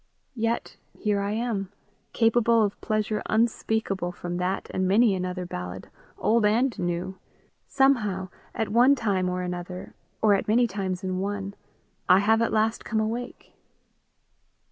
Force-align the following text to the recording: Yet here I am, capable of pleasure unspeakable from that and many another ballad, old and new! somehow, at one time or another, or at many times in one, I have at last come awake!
Yet 0.33 0.77
here 0.97 1.19
I 1.21 1.33
am, 1.33 1.71
capable 2.11 2.63
of 2.63 2.81
pleasure 2.81 3.21
unspeakable 3.27 4.11
from 4.13 4.37
that 4.37 4.67
and 4.73 4.87
many 4.87 5.13
another 5.13 5.45
ballad, 5.45 5.91
old 6.17 6.43
and 6.43 6.73
new! 6.79 7.19
somehow, 7.67 8.29
at 8.55 8.69
one 8.69 8.95
time 8.95 9.29
or 9.29 9.43
another, 9.43 9.93
or 10.19 10.33
at 10.33 10.47
many 10.47 10.65
times 10.65 11.03
in 11.03 11.19
one, 11.19 11.53
I 12.09 12.17
have 12.17 12.41
at 12.41 12.51
last 12.51 12.83
come 12.83 12.99
awake! 12.99 13.53